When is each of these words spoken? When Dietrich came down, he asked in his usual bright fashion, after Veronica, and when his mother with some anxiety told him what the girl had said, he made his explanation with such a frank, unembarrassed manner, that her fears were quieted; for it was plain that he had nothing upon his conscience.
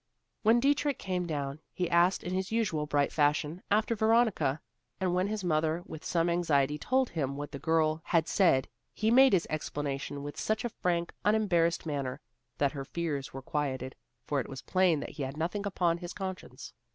When 0.41 0.59
Dietrich 0.59 0.97
came 0.97 1.27
down, 1.27 1.59
he 1.71 1.87
asked 1.87 2.23
in 2.23 2.33
his 2.33 2.51
usual 2.51 2.87
bright 2.87 3.11
fashion, 3.11 3.61
after 3.69 3.93
Veronica, 3.95 4.59
and 4.99 5.13
when 5.13 5.27
his 5.27 5.43
mother 5.43 5.83
with 5.85 6.03
some 6.03 6.27
anxiety 6.27 6.79
told 6.79 7.11
him 7.11 7.37
what 7.37 7.51
the 7.51 7.59
girl 7.59 8.01
had 8.05 8.27
said, 8.27 8.67
he 8.95 9.11
made 9.11 9.31
his 9.31 9.45
explanation 9.51 10.23
with 10.23 10.39
such 10.39 10.65
a 10.65 10.69
frank, 10.69 11.13
unembarrassed 11.23 11.85
manner, 11.85 12.19
that 12.57 12.71
her 12.71 12.83
fears 12.83 13.31
were 13.31 13.43
quieted; 13.43 13.95
for 14.25 14.39
it 14.39 14.49
was 14.49 14.63
plain 14.63 15.01
that 15.01 15.11
he 15.11 15.21
had 15.21 15.37
nothing 15.37 15.67
upon 15.67 15.99
his 15.99 16.13
conscience. 16.13 16.73